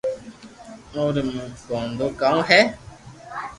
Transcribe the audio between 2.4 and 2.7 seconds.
ھي